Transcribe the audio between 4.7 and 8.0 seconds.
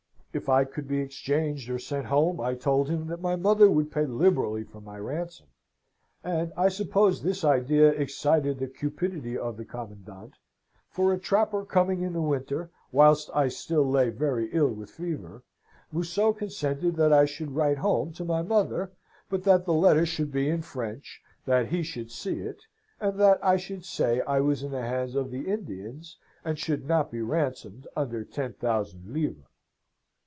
my ransom; and I suppose this idea